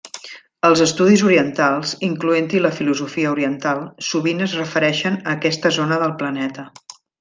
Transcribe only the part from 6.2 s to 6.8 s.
planeta.